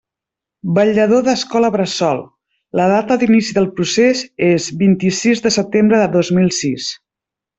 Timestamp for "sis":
6.63-6.89